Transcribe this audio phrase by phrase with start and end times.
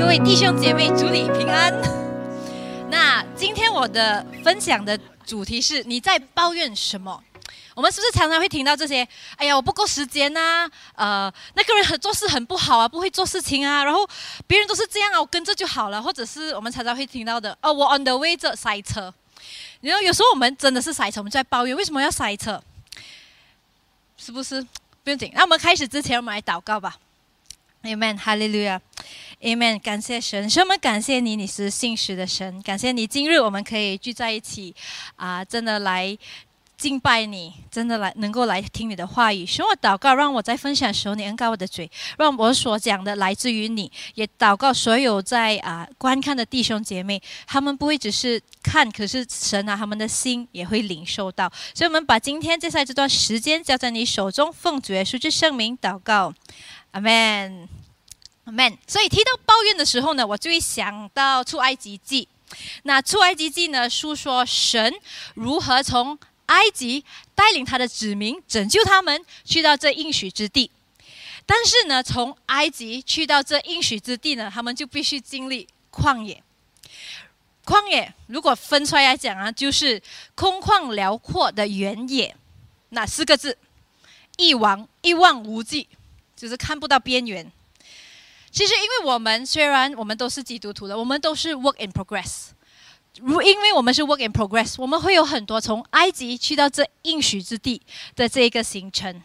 [0.00, 1.70] 各位弟兄姐妹，主你平安。
[2.90, 7.22] 那今天我的分享的主题是：你在抱怨什么？
[7.74, 9.06] 我们是不是常常会听到这些？
[9.36, 14.08] 哎呀，我不够时间呐，呃，那个人很做事很不好啊，不会做事情啊，然后
[14.46, 16.02] 别人都是这样啊，我跟着就好了。
[16.02, 19.12] 或者是我们常常会听到的，哦，我 on the way 这塞车。
[19.82, 22.60] 然后有时候我们真的是塞车，我们在抱怨为什么要塞车？
[24.16, 24.62] 是不是？
[25.04, 25.30] 不用紧。
[25.34, 26.96] 那我们开始之前，我们来祷告吧。
[27.82, 28.78] Amen，哈利路亚
[29.40, 34.74] ，Amen，感谢神，神我们感谢你，你是信实的神，感谢你今日我们可以聚在一起，
[35.16, 36.16] 啊，真的来
[36.76, 56.32] 敬拜你，真的来能够来听你的话语，使我祷告，让我在分享的时候你恩告我的嘴，让我所讲的来自于你，也祷告所有在啊观看的弟兄姐妹，他们不会只是看，可是神啊，他们的心也会领受到，所以我们把今天接下来这段时间交在你手中，奉主耶稣之圣名祷告。
[56.92, 57.68] 阿 n，
[58.50, 58.78] 阿门。
[58.86, 62.26] 所以提到抱怨的时候呢，我就会想到出埃及记。
[62.82, 64.92] 那出埃及记呢，述说神
[65.34, 70.70] 如何从埃及带领他的子民拯救他们去到这应许之地。
[71.46, 76.42] 但是呢，从埃及去到这应许之地呢，他们就必须经历旷野。
[77.64, 80.02] 旷野如果分出来来讲啊，就是
[80.34, 82.34] 空旷辽阔的原野。
[82.90, 83.56] 那四个字，
[84.36, 85.86] 一望一望无际。
[86.36, 87.52] 就是看不到边缘。
[88.50, 92.48] 其实，因为我们虽然我们都是基督徒的，我们都是 work in progress。
[93.20, 97.80] 如因为我们是 work in progress，我们会有很多从埃及去到这应许之地
[98.14, 99.22] 的这一个行程。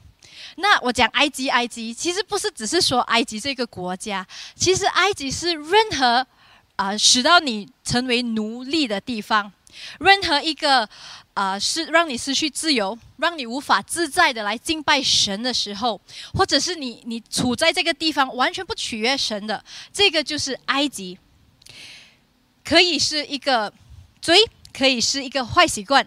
[0.58, 6.26] 那我讲埃及，埃及其实不是只是说埃及这个国家，其实埃及是任何
[6.76, 9.52] 啊使到你成为奴隶的地方。
[10.00, 10.88] 任何一个
[11.34, 16.00] 啊，是让你失去自由，让你无法自在的来敬拜神的时候，
[16.34, 21.18] 或者是你你处在这个地方完全不取悦神的，这个就是埃及。
[22.64, 23.72] 可以是一个
[24.20, 24.38] 追，
[24.73, 26.03] 可以是一个坏习惯，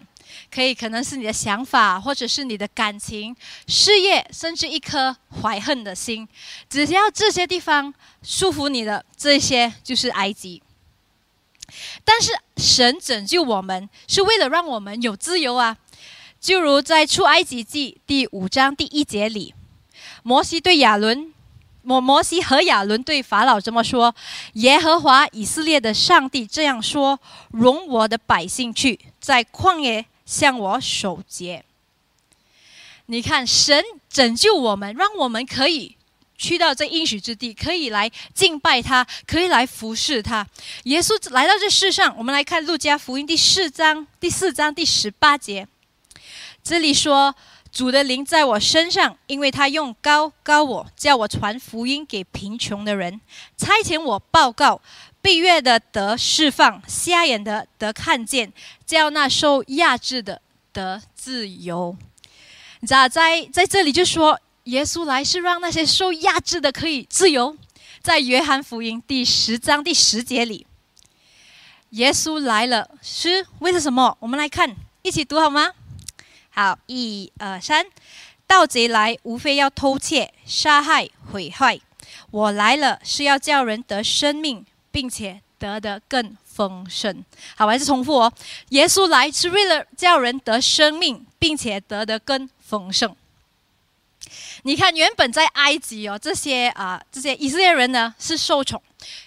[0.51, 3.33] 可以可能是你的想法，或者是你的感情、
[3.65, 6.27] 事业，甚至一颗怀恨的心。
[6.69, 7.93] 只要这些地方
[8.23, 10.61] 束缚你的，这些就是埃及。
[12.03, 15.77] 但是神拯救我们是为了让我们有自由啊！
[16.39, 19.53] 就如在出埃及记第五章第一节里，
[20.23, 21.33] 摩西对亚伦，
[21.81, 24.15] 摩摩西和亚伦对法老这么说
[24.53, 27.19] ：“耶和华以色列的上帝这样说：
[27.51, 31.65] 容我的百姓去，在旷野向我守节。”
[33.07, 35.97] 你看，神拯救我们，让我们可以。
[36.39, 40.47] 去到这应许之地，可以来敬拜他，可以来服侍他。
[40.85, 45.67] 耶稣来到这世上，我们来看路加福音第四章第四章第十八节，
[46.63, 47.35] 这里说
[47.73, 53.19] ：“主的灵在我身上，因为他用高高我，叫我传福音给贫穷的人，
[53.57, 54.81] 差遣我报告
[55.21, 58.53] 被月的得释放，瞎眼的得看见，
[58.85, 61.97] 叫那受压制的得自由。”
[62.87, 64.39] 咋，在在这里就说。
[64.69, 67.57] 耶稣来是让那些受压制的可以自由，
[68.03, 70.67] 在约翰福音第十章第十节里，
[71.91, 74.15] 耶稣来了是为了什么？
[74.19, 75.71] 我们来看，一起读好吗？
[76.51, 77.83] 好，一、二、三，
[78.45, 81.79] 盗贼来无非要偷窃、杀害、毁坏，
[82.29, 87.25] 我来了是要叫人得生命，并且得的更丰盛。
[87.55, 88.31] 好，我还是重复哦，
[88.69, 93.15] 耶稣来是为了叫人得生命，并且得的更丰盛。
[94.63, 98.81] 你看，原本在埃及哦，这些啊，这些以色列人呢是受宠，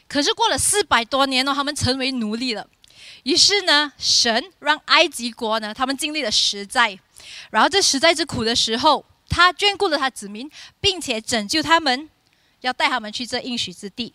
[0.06, 2.66] 可是过了四百多年呢，他们成为奴隶了。
[3.22, 6.98] 于是呢，神让埃及国呢，他们经历了实在，
[7.50, 10.50] 然后这实在之苦的时候，他眷顾了他子民，
[10.80, 12.08] 并且拯救他们，
[12.60, 14.12] 要带他们去这应许之地。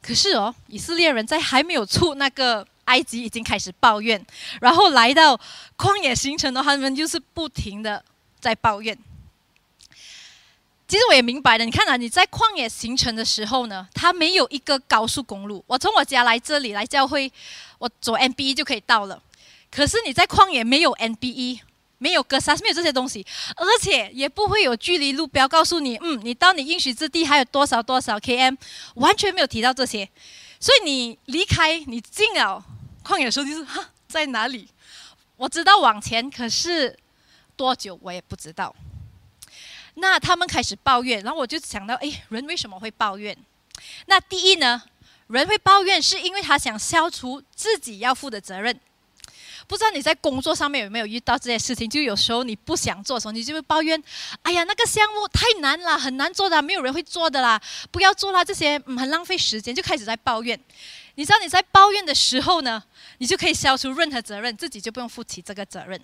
[0.00, 4.24] 可是哦，以色列人在还没有出那个埃及，已经开始抱怨，
[4.60, 5.40] 然后来到
[5.76, 8.04] 旷野行程的，他们就是不停的
[8.38, 8.96] 在抱怨。
[10.88, 15.64] 其实我也明白的，你看啊，你在旷野行程的时候呢，它没有一个高速公路。
[15.66, 17.30] 我从我家来这里来教会，
[17.78, 19.20] 我走 N B E 就可以到了。
[19.68, 21.60] 可是你在旷野没有 N B E，
[21.98, 28.54] 没有格萨斯，没有这些东西，而且也不会有距离路标告诉你，嗯，你到你应许之地还有多少多少 K M，
[28.94, 30.08] 完全没有提到这些。
[30.60, 32.64] 所以你离开，你进了
[33.04, 34.68] 旷野的时候就是哈在哪里？
[35.36, 36.96] 我知道往前，可是
[37.56, 38.72] 多久我也不知道。
[39.96, 43.36] 那他们开始抱怨，然后我就想到，哎，人为什么会抱怨？
[44.06, 44.82] 那第一呢，
[45.28, 48.78] 人会抱怨是因为他想消除自己要负的责任。
[49.66, 51.90] 不知道你在工作上面有没有遇到这些事情？
[51.90, 54.00] 就有时候你不想做的时候，你就会抱怨
[54.42, 57.60] ：“哎呀，那个项目太难了，很难做的，没有人会做的啦，
[57.90, 60.58] 不要做啦，这些很浪费时间。”就开始在抱怨。
[61.16, 62.80] 你知道你在抱怨的时候呢，
[63.18, 66.00] 你就可以消除任何责任，自己就不用负起这个责任。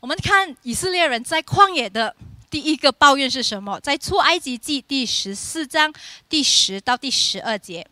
[0.00, 2.14] 我们看以色列人在旷野的
[2.56, 3.78] 第一个抱怨是什么？
[3.80, 5.92] 在出埃及记第十四章
[6.26, 7.86] 第十到第十二节。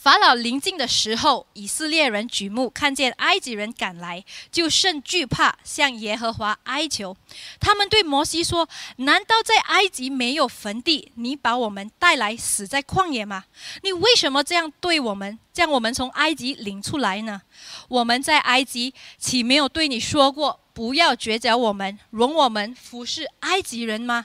[0.00, 7.14] 法老临近的时候，以色列人举目看见埃及人赶来，就甚惧怕，向耶和华哀求。
[7.60, 8.66] 他们对摩西说
[8.96, 11.12] ：“难道在埃及没有坟地？
[11.16, 13.44] 你把我们带来死在旷野吗？
[13.82, 17.42] 你为什么这样对我们，将我们从埃及领出来呢？
[17.88, 24.24] 我们在埃及岂没有对你说过，不要绝交我们，容我们服侍埃及人吗？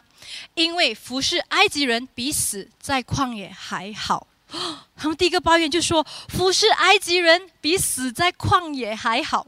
[0.53, 4.27] 因为服侍埃及人比死在旷野还好。”
[4.95, 9.47] 他们第一个抱怨就说：“服侍埃及人比死在旷野还好。”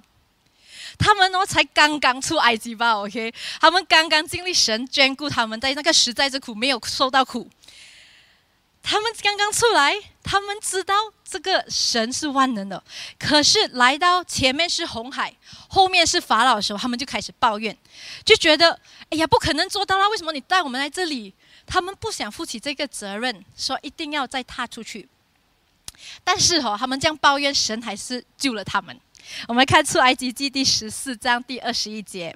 [0.99, 7.47] 他们呢才刚刚出埃及吧？OK，他们刚刚经历神眷顾他们，在那个实在之苦没有受到苦。
[8.81, 10.95] 他们刚刚出来，他们知道
[11.29, 12.81] 这个神是万能的。
[13.19, 15.35] 可是来到前面是红海，
[15.67, 17.77] 后面是法老的时候，他们就开始抱怨，
[18.25, 18.79] 就觉得
[19.11, 20.07] ：“哎呀，不可能做到啦！
[20.09, 21.33] 为什么你带我们来这里？”
[21.67, 25.07] 他们不想负起这个责任，说一定要再踏出去。
[26.23, 28.97] 但是哦，他们这样抱怨，神还是救了他们。
[29.47, 32.35] 我们看出埃及记第十四章第二十一节：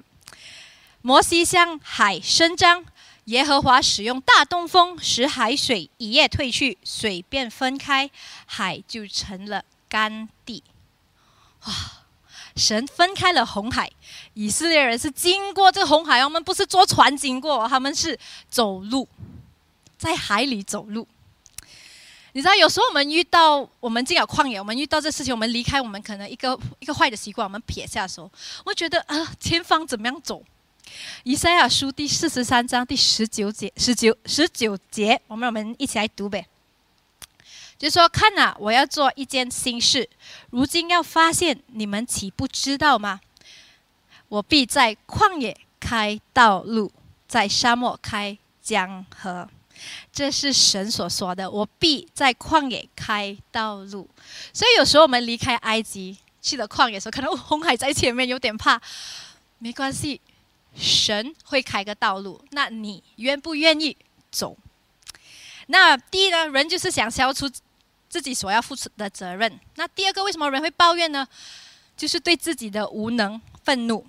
[1.00, 2.84] 摩西向海伸张，
[3.24, 8.10] 耶和华使用大东风，使海水一夜退去，水便分开，
[8.44, 10.62] 海就成了干地。
[11.64, 12.01] 哇！
[12.56, 13.90] 神分开了红海，
[14.34, 18.18] 以色列人是经过这个红海，我们不是坐船经过，他们是
[18.50, 19.08] 走路，
[19.96, 21.06] 在海里走路。
[22.34, 28.30] 你知道，有时候我们遇到我们进了旷野，我们遇到这事情，我们离开我们可能一个一个坏的习惯，我们撇下的时候，
[28.64, 30.42] 我觉得啊，前方怎么样走？
[31.24, 36.46] 以赛亚书第四十三章第十九节，十九十九节，我们我们一起来读呗。
[37.82, 40.08] 就说看呐，我要做一件新事，
[40.50, 43.20] 如今要发现，你们岂不知道吗？
[44.28, 46.92] 我必在旷野开道路，
[47.26, 49.48] 在沙漠开江河。
[50.12, 51.50] 这是神所说的。
[51.50, 54.08] 我必在旷野开道路。
[54.52, 58.80] 所以有时候我们离开埃及去了旷野的时候，可能红海在前面，有点怕。
[59.58, 60.20] 没关系，
[60.76, 62.40] 神会开个道路。
[62.52, 63.96] 那你愿不愿意
[64.30, 64.56] 走？
[65.66, 67.50] 那第一呢，人就是想消除。
[68.12, 69.58] 自己所要付出的责任。
[69.76, 71.26] 那第二个，为什么人会抱怨呢？
[71.96, 74.06] 就是对自己的无能愤怒。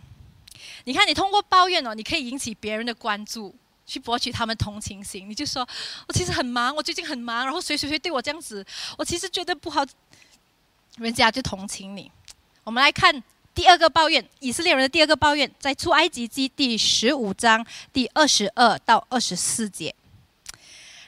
[0.84, 3.56] 你看，你通过抱怨哦，你可以引起别人的关注，
[3.86, 5.30] 去博取他们同情心。
[5.30, 5.66] 你就说，
[6.06, 8.66] 我其实很忙，我最近很忙，然后谁谁谁对我这样子，
[8.98, 9.86] 我其实觉得不好，
[10.98, 12.12] 人家就同情你。
[12.66, 13.24] 我们来看
[13.56, 19.96] 第二个抱怨，以色列人的第二个抱怨，在出埃及记第十五章第二十二到二十四节。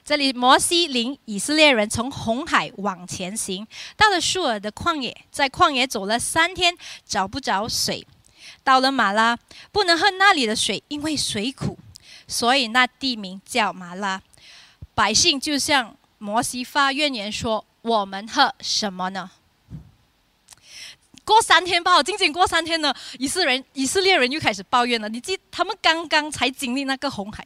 [0.05, 3.65] 这里，摩西领以色列人从红海往前行，
[3.97, 8.05] 到了舒尔的旷野，在旷野走了三天，找不着水。
[8.63, 9.35] 到了马拉，
[9.71, 11.79] 不能喝那里的水，因为水苦，
[12.27, 14.21] 所以那地名叫马拉。
[14.93, 19.31] 百姓就向摩西发怨言说：“我们喝什么呢？”
[21.25, 25.09] 过三天吧，仅仅过三天呢，以色列人以色列人又开始抱怨了。
[25.09, 27.43] 你记，他们刚刚才经历那个红海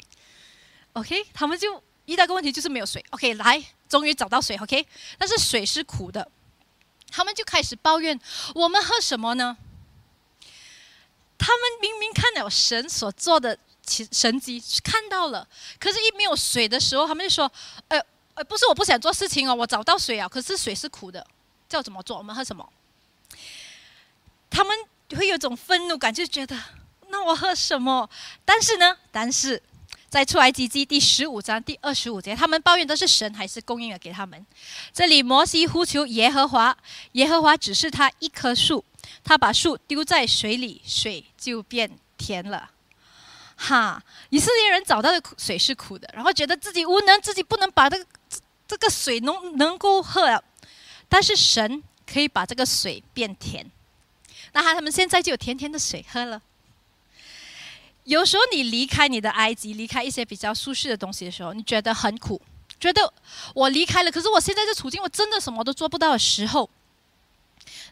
[0.91, 1.81] ，OK，他们就。
[2.09, 4.85] 遇到个问题就是没有水，OK，来，终于找到水，OK，
[5.17, 6.29] 但是水是苦的，
[7.11, 8.19] 他们就开始抱怨：
[8.55, 9.55] 我们喝什么呢？
[11.37, 15.47] 他们明明看到神所做的奇神迹，看到了，
[15.79, 17.51] 可是，一没有水的时候，他们就说：
[17.89, 21.25] 呃呃，不是我不想做事情哦，我找到水啊，可是水是苦的，
[21.69, 22.17] 叫怎么做？
[22.17, 22.67] 我们喝什么？
[24.49, 24.75] 他们
[25.15, 26.57] 会有一种愤怒感，就觉得
[27.09, 28.09] 那我喝什么？
[28.43, 29.61] 但是呢，但是。
[30.09, 34.43] 在出埃及记第十五章第二十五节，他们抱怨的是神还是供应了给他们？
[34.91, 36.75] 这里摩西呼求耶和华，
[37.11, 38.83] 耶和华指示他一棵树，
[39.23, 42.71] 他把树丢在水里，水就变甜了。
[43.55, 48.05] 哈，以色列人找到的水是苦的，然后觉得自己无能，自己不能把这个
[48.67, 50.43] 这个水能能够喝，
[51.07, 53.69] 但是神可以把这个水变甜，
[54.53, 56.41] 那他们现在就有甜甜的水喝了。
[58.09, 62.41] 有时候你离开你的埃及，离开一些比较舒适的东西的时候，你觉得很苦，
[62.79, 63.13] 觉得
[63.53, 66.67] 我离开了，可是我现在这处境，我真的什么都做不到的时候，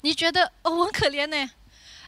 [0.01, 1.51] 你觉得哦，我很可怜呢。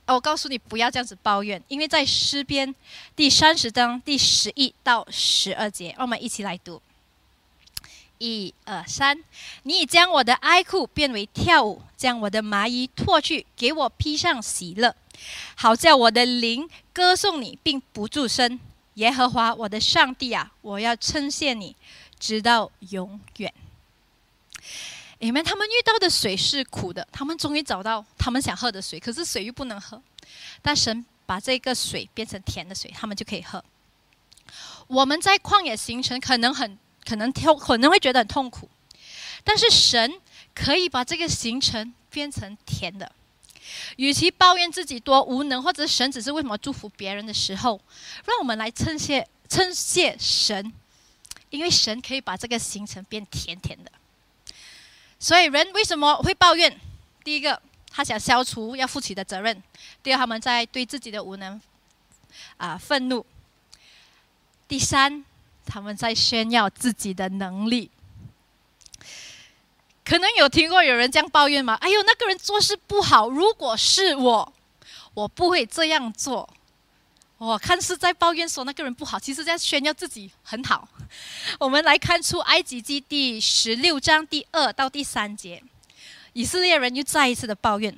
[0.07, 2.73] 我告诉你，不要这样子抱怨，因为在诗篇
[3.15, 6.81] 第三十章第十一到十二节，我们一起来读。
[8.17, 9.23] 一二三，
[9.61, 14.95] 你已将我的哀哭变为跳舞，将我的麻衣脱去，给我披上喜乐，
[15.55, 18.59] 好叫我的灵歌颂你，并不住声。
[18.95, 21.75] 耶和华我的上帝啊，我要称谢你，
[22.19, 23.53] 直到永远。
[25.19, 30.01] 你们他们遇到的水是苦的，他们终于找到他们想喝的水，可是水又不能喝，
[30.61, 33.63] 但神把这个水变成甜的水，他们就可以喝。
[34.87, 36.77] 我们在旷野行程可能很。
[37.05, 38.69] 可能痛，可能会觉得很痛苦，
[39.43, 40.21] 但是神
[40.53, 43.11] 可以把这个行程变成甜的。
[43.97, 47.79] 与其抱怨自己多无能，或者神只是为什么祝福别人的时候，
[48.25, 50.71] 让我们来称谢称谢神，
[51.49, 53.91] 因为神可以把这个行程变甜甜的。
[55.19, 56.79] 所以人为什么会抱怨？
[57.23, 57.61] 第一个，
[57.91, 59.55] 他想消除要负起的责任；
[60.01, 61.59] 第二，他们在对自己的无能
[62.57, 63.23] 啊愤怒；
[64.67, 65.25] 第三。
[65.71, 67.91] 他们在炫耀自己的能力，
[70.09, 71.75] 可能有听过有人这样抱怨吗？
[71.75, 74.53] 哎呦，那个人做事不好，如果是我，
[75.13, 76.49] 我不会这样做。
[77.37, 80.87] 我看是在抱怨说那个人不好，其实在炫耀自己很好。
[81.59, 85.61] 我们来看出埃及记第十六章第二到第三节，
[86.33, 87.95] 以色列人又再一次的抱怨。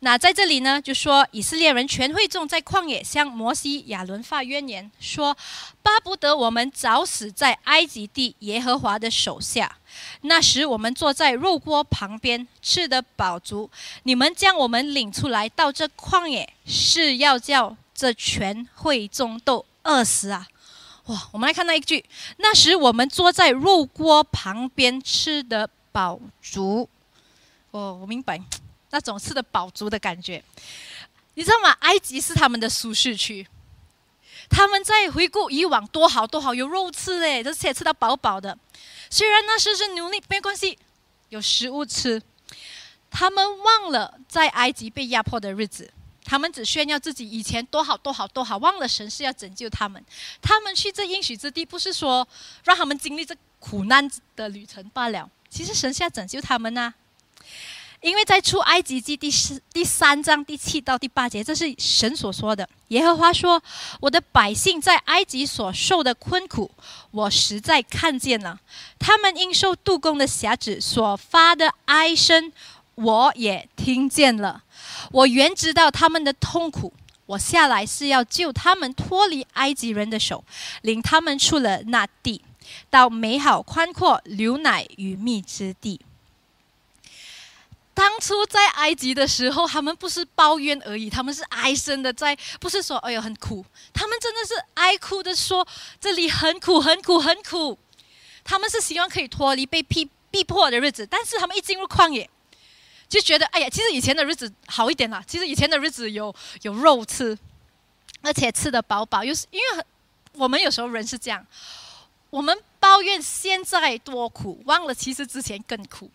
[0.00, 5.36] 那在这里呢，就说以色列人全会众在旷野向摩西、亚伦发怨言，说
[5.82, 9.76] 巴不得我们早死在埃及地耶和华的手下。
[10.20, 13.68] 那时我们坐在肉锅旁边，吃得饱足。
[14.04, 20.46] 你们将我们领出来到这旷野，是要叫这全会众都饿死啊！
[21.06, 22.04] 哇，我们来看那一句：
[22.36, 26.88] 那时我们坐在肉锅旁边，吃得饱足。
[27.72, 28.40] 哦，我明白。
[28.90, 30.42] 那种吃的饱足的感觉，
[31.34, 31.70] 你知道吗？
[31.80, 33.46] 埃及是他们的舒适区，
[34.48, 38.58] 他们在回顾以往多好多好，有肉吃嘞，而且吃到饱饱的。
[39.10, 40.78] 虽然那时是努力，没关系，
[41.28, 42.22] 有食物吃。
[43.10, 45.90] 他们忘了在埃及被压迫的日子，
[46.24, 50.04] 他们只炫耀自己以前多好多好多好，忘了神是要拯救他们。
[50.42, 52.26] 他们去这应许之地，不是说
[52.64, 56.92] 让他们经历这苦难的旅程罢了，其实神是要拯救他们呐。
[58.00, 62.68] 因为在出埃及记第四第三章第七到第八节，这是神所说的。
[62.88, 63.60] 耶和华说
[64.00, 66.70] ：“我的百姓在埃及所受的困苦，
[67.10, 68.56] 我实在看见了；
[69.00, 72.52] 他们因受杜工的辖制所发的哀声，
[72.94, 74.62] 我也听见了。
[75.10, 76.92] 我原知道他们的痛苦，
[77.26, 80.44] 我下来是要救他们脱离埃及人的手，
[80.82, 82.40] 领他们出了那地，
[82.88, 86.00] 到美好宽阔、牛奶与蜜之地。”
[87.98, 95.66] 当初在埃及的时候，他们不是抱怨而已，他们是哀声的，在不是说哎呦很苦，他们真的是哀哭的说
[96.00, 97.76] 这里很苦很苦很苦。
[98.44, 102.30] 他们是希望可以脱离被逼逼迫的日子，但是他们一进入旷野，
[103.08, 107.36] 就觉得哎呀，其实以前的日子好一点啦，其实以前的日子有有肉吃，
[108.22, 109.84] 而且吃的饱饱，又是因为很
[110.34, 111.44] 我们有时候人是这样，
[112.30, 116.08] 我们抱怨现在多苦，忘了其实之前更苦。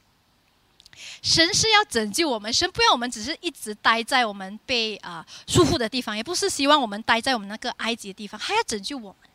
[1.21, 9.29] 神是要拯救我们，神不要我们只是一直待在我们被啊束缚的地方，也不是希望我们待在我们那个埃及的地方，还要拯救我们。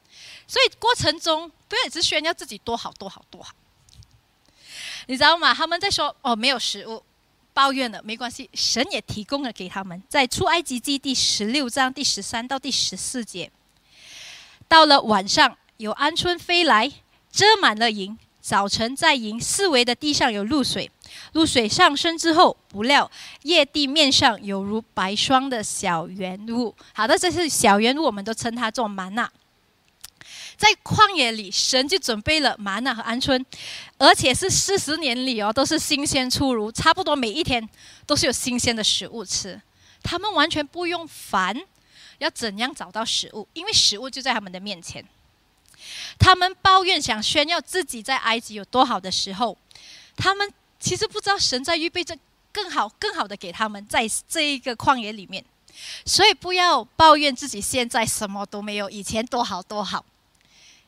[0.47, 3.53] 所以过程中不要只是炫耀自己多好多好多好，
[5.07, 5.55] 你知道吗？
[5.55, 7.03] 他们在说哦没有食物，
[7.53, 13.51] 抱怨了没关系，神也提供了给他们，在出埃及记第十六章第十三到第十四节，
[14.67, 16.91] 到了晚上有鹌鹑飞来，
[17.31, 18.19] 遮满了营。
[18.41, 20.91] 早晨在营四围的地上有露水，
[21.33, 23.11] 露水上升之后，不料
[23.43, 26.75] 叶地面上有如白霜的小圆物。
[26.93, 29.31] 好的，这是小圆物，我们都称它做玛纳。
[30.57, 33.45] 在旷野里，神就准备了玛纳和鹌鹑，
[33.97, 37.69] 而且是四十年里哦，都是新鲜出炉，差不多每一天
[38.07, 39.61] 都是有新鲜的食物吃。
[40.03, 41.57] 他们完全不用烦，
[42.19, 45.05] 要怎样找到食物，因为食物就在他们的面前。
[46.19, 49.57] 他们抱怨想炫耀自己在埃及有多好的时候，
[50.17, 52.17] 他们其实不知道神在预备着
[52.53, 55.45] 更好、更好的给他们，在这一个旷野里面。
[56.05, 60.05] 所以不要抱怨自己现在什么都没有，以前多好多好，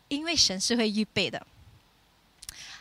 [0.08, 1.46] 因为神是会预备的。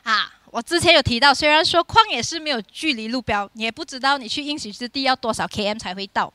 [0.04, 6.34] 啊，我之前有提到，虽然说旷野是没有距离路标，你也不知道你去应许之地要多少 km 才会到，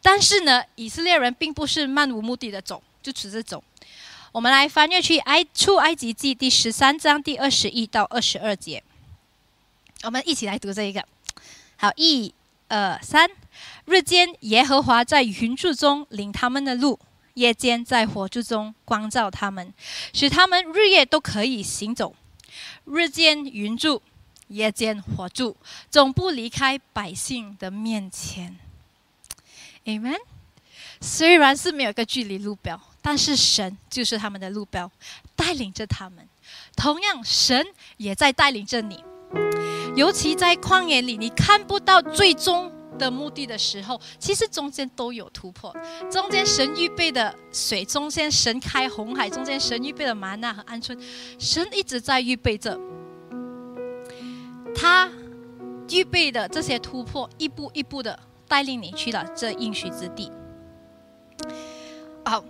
[0.00, 3.62] 但是呢，以色列人并不是漫无目的的走，就只是走。
[4.32, 8.82] 我们来翻阅去埃出埃及记第十三章第二十一到二十二节，
[10.02, 11.04] 我们一起来读这一个。
[11.76, 12.32] 好，一、
[12.68, 13.28] 二、三。
[13.84, 16.98] 日间耶和华在云柱中领他们的路，
[17.34, 19.74] 夜间在火柱中光照他们，
[20.12, 22.14] 使他们日夜都可以行走。
[22.84, 24.00] 日间云柱，
[24.48, 25.56] 夜间火柱，
[25.90, 28.56] 总不离开百姓的面前。
[29.84, 30.18] Amen。
[31.00, 34.90] 虽然是没有一个距离路标，但是神就是他们的路标，
[35.34, 36.26] 带领着他们。
[36.76, 37.66] 同样，神
[37.96, 39.02] 也在带领着你。
[39.96, 45.74] 尤其在旷野里，你看不到最终的目的的时候，其实中间都有突破。
[46.10, 50.98] 中间神预备的水，中间神开红海，中间神预备的玛纳和鹌鹑，
[51.38, 52.78] 神一直在预备着。
[54.74, 55.10] 他
[55.90, 60.30] 预备的这些突破，一步一步的带领你去了这应许之地。
[62.24, 62.44] 好，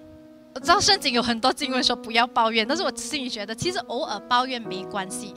[0.55, 5.35] 我知道圣经有很多经文说不要抱怨，但是我心里觉得，其实偶尔抱怨没关系。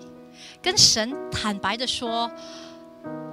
[0.63, 2.31] 跟神坦白的说，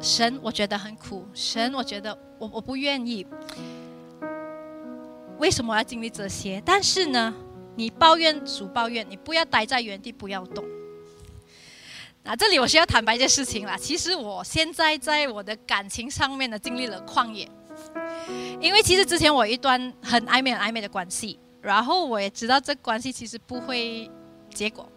[0.01, 3.25] 神，我觉得很苦，神，我觉得我我不愿意。
[5.39, 6.61] 为什么要经历这些？
[6.67, 7.33] 但是呢，
[7.77, 10.65] 你抱怨主抱怨，你不要待在原地，不要动。
[12.25, 17.49] 那这里我需要坦白一件事情啦，其实我现在在我的感情上面呢，经历了旷野。
[18.61, 24.11] 因为其实之前我有一段很暧昧、很暧昧的关系，然后我也知道这关系其实不会
[24.55, 24.89] 结果。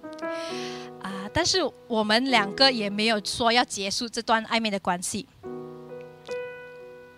[1.01, 1.29] 啊！
[1.33, 5.27] 但是我们两个也没有说要结束这段暧昧的关系。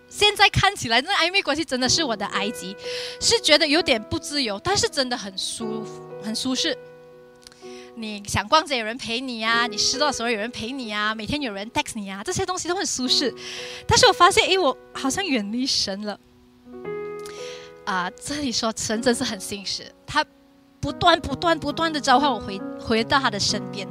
[0.08, 2.76] 现在看起来，那暧昧关系真的是我的埃及，
[3.20, 6.76] 是觉得有点不自由，但是真的很舒服、很舒适。
[7.94, 13.32] 你想逛街有人陪你呀，你失落的时候有人陪你呀，每天有人 text 你呀，这些东西都很舒适。
[13.86, 16.18] 但是我发现，哎，我好像远离神了。
[17.84, 20.24] 啊，这里说神真是很信实，他。
[20.80, 23.86] 不断、不断、不断的召唤我回回到他的身边，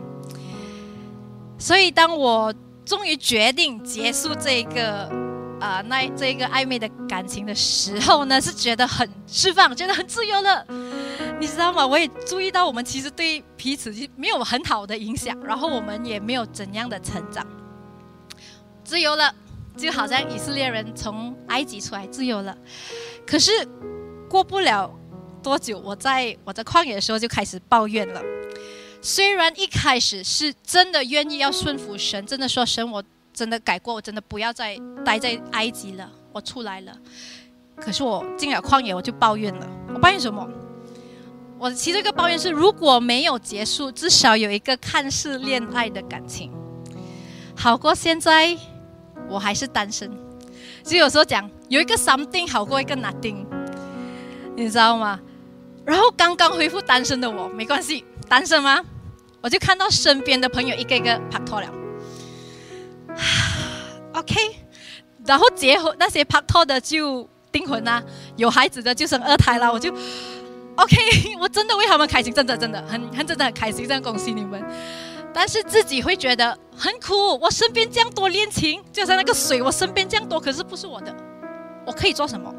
[1.57, 2.53] 所以当我
[2.85, 5.09] 终于决定结束这个
[5.59, 10.65] 啊那这一个暧昧的感情的时候呢，是觉得很释放，觉得很自由了。
[11.39, 11.85] 你知道吗？
[11.85, 17.45] 我也注意到我们其实对彼此没有很好的影响，然后我们也没有怎样的成长。
[18.83, 19.33] 自由了，
[19.75, 22.55] 就好像以色列人从埃及出来自由了，
[23.25, 23.51] 可是
[24.29, 24.89] 过不了。
[25.45, 25.77] 多久？
[25.77, 28.19] 我在我在旷野的时候就开始抱怨了。
[28.99, 36.97] 虽然一开始是真的愿意要顺服神，真的说神，我真的改过，我真的不要再待在埃及了，我出来了。
[37.75, 39.67] 可是我进了旷野，我就抱怨了。
[39.93, 40.49] 我抱怨什么？
[41.59, 46.51] 我其实一个抱怨是，如果没有结束，至少有一个看似恋爱的感情，
[47.55, 48.57] 好过现在
[49.29, 50.11] 我还是单身。
[50.83, 53.45] 就有时候讲，有一个 something 好过一个 nothing，
[54.55, 55.19] 你知道吗？
[55.85, 58.83] 然后刚刚恢复单身的我，没关系，单身吗？
[59.41, 61.67] 我就看到身边的朋友一个一个拍拖了，
[64.13, 64.35] OK，
[65.23, 68.01] 然后结婚那些拍拖的就订婚啦，
[68.37, 69.93] 有孩子的就生二胎啦，我就
[70.77, 70.97] OK，
[71.39, 74.63] 我真的为他们开心，真的真的很很真的很开心，这样恭喜你们。
[75.31, 81.15] 但是自己会觉得很苦，我身边这样多恋情，就像那个水，我身边这样多，可是不是我的，
[81.85, 82.51] 我可以做什么？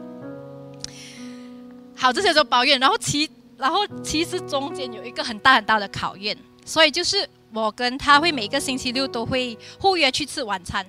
[1.96, 10.87] 好，这些都抱怨，然后其然后其实中间有一个很大很大的考验，所以就是我跟他会每个星期六都会互约去吃晚餐。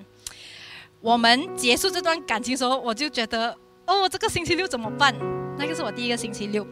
[1.00, 5.14] 我们结束这段感情时候，我就觉得哦，这个星期六怎么办？
[5.56, 6.66] 那个是我第一个星期六，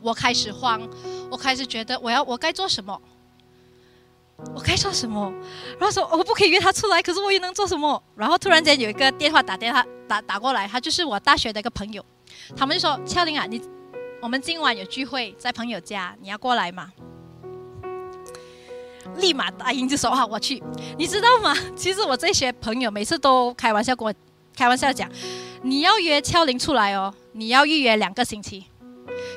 [0.00, 0.82] 我开始慌，
[1.30, 3.00] 我开始觉得我要我该做什么？
[4.52, 5.32] 我该做什么？
[5.78, 8.02] 然后说我不可以约他出来，可是我又能做什么？
[8.16, 12.04] 然后突然间有一个电话打电话打打过来，他就是我大学的一个朋友。
[12.56, 13.60] 他们就说：“俏玲啊，你
[14.20, 16.92] 我们今晚有聚会，在朋友家，你要过来吗？”
[19.16, 20.62] 立马答应就说：“好，我去。”
[20.98, 21.54] 你知道吗？
[21.76, 24.12] 其实我这些朋友每次都开玩笑跟我
[24.56, 25.08] 开玩笑讲
[25.62, 28.64] ：“你要约俏玲出来哦，你要预约两个星期。”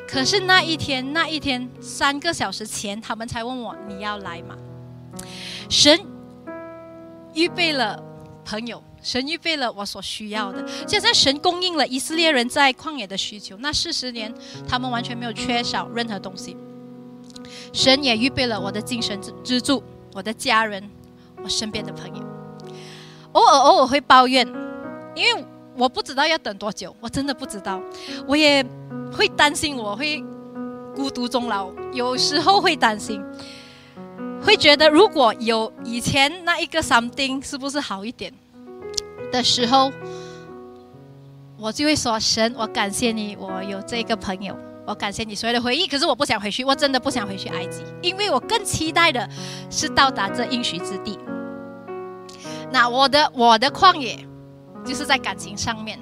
[0.08, 4.56] 可是那一天，那一天三个小时前，他们才问我：“你要来吗？”
[5.70, 6.00] 神
[7.34, 8.02] 预备了
[8.48, 8.82] 朋友。
[9.02, 13.56] 神预备了我所需要的，现在神供应了以色列人在旷野的需求。
[13.60, 14.34] 那四十年，
[14.68, 16.58] 他们完全没有缺少任何东西。
[17.72, 19.82] 神也预备了我的精神支支柱，
[20.14, 20.84] 我的家人，
[21.44, 22.24] 我身边的朋友。
[23.34, 24.46] 偶尔偶尔会抱怨，
[25.16, 25.46] 因为
[25.78, 27.80] 我不知道要等多久，我真的不知道。
[28.28, 28.66] 我也
[29.16, 30.22] 会担心我会
[30.96, 33.24] 孤独终老，有时候会担心，
[34.48, 38.34] 会觉得如果有以前那一个 something 是不是好一点？
[39.30, 39.92] 的时候，
[41.58, 45.86] 我就会说：“神，我感谢你，我有这个朋友，我感谢你所有的回忆。
[45.86, 49.30] 可是我不想回去，我真的不想回去埃及，因为我更期待的
[49.70, 51.20] 是到达这应许之地。
[52.72, 54.26] 那我的我的旷野
[54.86, 56.00] 就是在感情上面，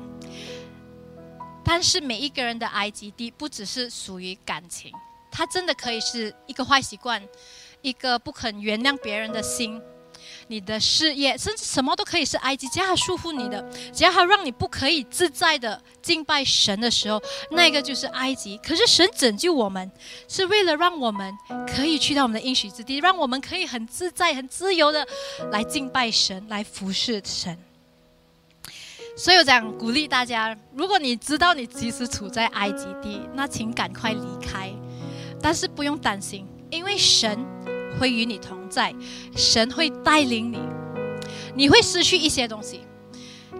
[1.64, 4.92] 但是每一个人的埃及地不只是属于感情，
[5.32, 7.20] 它真的可以是一个坏习惯，
[7.86, 9.80] 一个不肯原谅别人的心。
[10.48, 17.22] 你的事业，甚至什么都可以是埃及，只要它束缚你的，只要它让你不可以自在的敬拜神的时候，
[17.52, 18.58] 那个就是埃及。
[18.60, 19.92] 可是神拯救我们，
[20.28, 21.36] 是为了让我们
[21.68, 25.08] 可以去到我们的应许之地，让我们可以很自在、很自由的
[25.52, 27.58] 来敬拜神，来服侍神。
[29.18, 34.72] 所以我想鼓励大家，如果你知道你其实处在埃及地，那请赶快离开，
[35.42, 37.44] 但是不用担心，因为神。
[38.00, 38.94] 会与你同在，
[39.36, 40.60] 神会带领你，
[41.56, 42.82] 你会失去一些东西，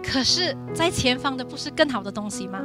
[0.02, 2.60] 可是，在前方的不是更好的东西吗？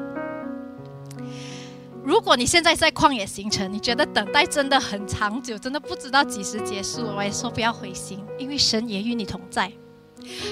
[2.04, 9.72] 如果你现在在旷野行程，你觉得等待真的很长久，真的不知道几时结束，我也说不要灰心，因为神也与你同在，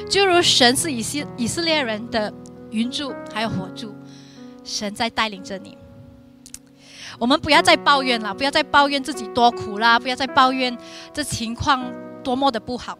[0.07, 2.31] 就如神是以色以色列人的
[2.69, 3.95] 云柱还有火柱，
[4.63, 5.75] 神在带领着你。
[7.19, 10.75] 我们不要再抱怨了，不要再抱怨自己多苦啦，不要再抱怨
[11.13, 11.83] 这情况
[12.23, 12.97] 多么的不好，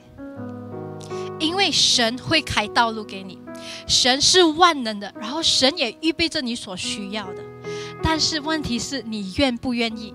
[1.40, 3.40] 因为神会开道路给你，
[3.88, 7.42] 神是万能的，然后神也预备着你所需要的，
[8.04, 10.14] 但是问题是你愿不愿意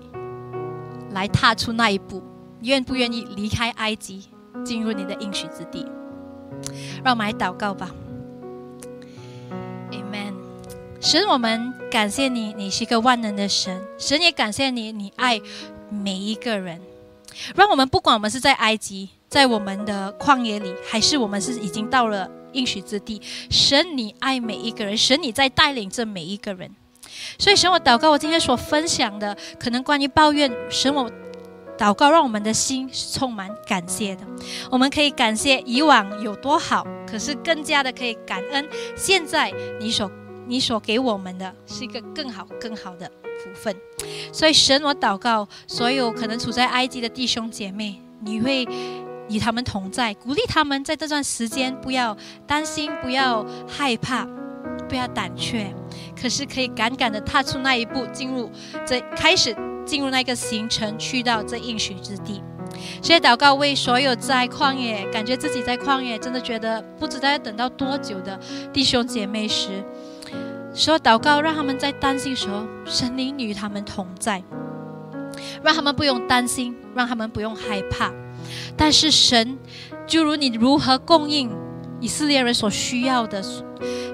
[1.11, 2.21] 来踏出那一步，
[2.59, 4.29] 你愿不愿意离开埃及，
[4.63, 5.83] 进入你的应许之地？
[7.03, 7.89] 让我们来祷告吧。
[11.05, 13.79] 神，我们感谢你，你是一个万能的神。
[13.95, 15.39] 神也感谢你，你爱
[15.87, 16.81] 每一个人。
[17.53, 26.71] 让我们不管我们是在埃及，在我们的旷野里，还是我们是已经到了应许之地，神你爱每一个人，神你在带领着每一个人。
[27.37, 31.07] 所以，神我祷告，我今天所分享的，可能关于抱怨，神我
[31.77, 34.23] 祷告，让我们的心是充满感谢的。
[34.71, 40.11] 我们可以感谢以往有多好，可是更加的可以感恩现在你所。
[40.47, 43.09] 你所给我们的是一个更好、更好的
[43.43, 43.75] 福分，
[44.31, 48.67] 所以神，我祷告所有可能处在埃及的弟兄姐妹，你会
[49.27, 54.25] 与他们同在，鼓励他们在这段时间不要担心、不要害怕、
[54.87, 55.73] 不要胆怯，
[56.19, 58.49] 可是可以敢敢的踏出那一步，进入
[58.85, 59.55] 这开始
[59.85, 62.41] 进入那个行程，去到这应许之地。
[63.01, 68.39] 所以祷告为所有在旷野感觉自己在旷野，真的觉得不知道要等到多久的
[68.71, 69.83] 弟兄姐妹时。
[70.75, 74.43] 说祷告，让他们在担心时候，神灵与他们同在，
[75.63, 78.11] 让他们不用担心，让他们不用害怕。
[78.75, 79.57] 但是神，
[80.05, 81.49] 就如你如何供应
[82.01, 83.41] 以色列人所需要的，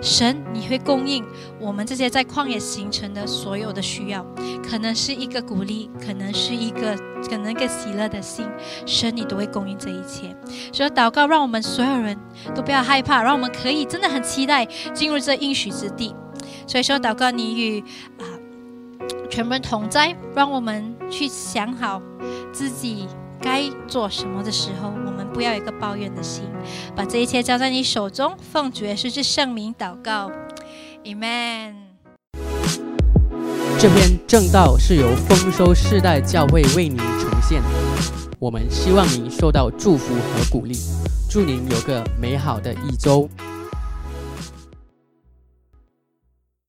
[0.03, 1.25] 神你会供应
[1.59, 4.23] 我们这些在旷野形成的所有的需要，
[4.63, 6.95] 可能是一个鼓励，可能是一个
[7.27, 8.47] 可能一个喜乐的心，
[8.85, 10.35] 神你都会供应这一切。
[10.71, 12.15] 所以祷告，让我们所有人
[12.53, 16.13] 都不要害怕，让我们可以真的很期待进入这应许之地。
[16.71, 17.81] 所以说，祷告你与
[18.17, 18.23] 啊
[19.29, 22.01] 全部人同在，让我们去想好
[22.53, 23.09] 自己
[23.41, 26.45] 该做什么的时候，我们不要有一个抱怨的心，
[26.95, 30.31] 把这一切交在你手中，奉主耶稣之圣名祷告
[31.03, 31.73] ，Amen。
[33.77, 37.61] 这篇正道是由丰收世代教会为您呈现，
[38.39, 40.77] 我们希望您受到祝福和鼓励，
[41.29, 43.27] 祝您有个美好的一周。